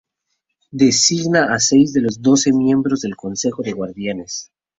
Designa 0.81 1.53
a 1.53 1.59
seis 1.59 1.93
de 1.93 2.01
los 2.01 2.23
doce 2.23 2.51
miembros 2.51 3.01
del 3.01 3.15
Consejo 3.15 3.61
de 3.61 3.73
Guardianes. 3.73 4.51